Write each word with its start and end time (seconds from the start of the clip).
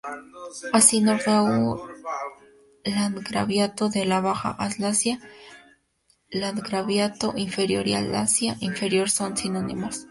Así 0.73 0.99
Nordgau, 0.99 1.79
Landgraviato 2.83 3.87
de 3.89 4.03
la 4.05 4.19
Baja 4.19 4.49
Alsacia, 4.49 5.19
Landgraviato 6.31 7.33
inferior 7.37 7.87
y 7.87 7.93
Alsacia 7.93 8.57
inferior 8.61 9.11
son 9.11 9.37
sinónimos. 9.37 9.99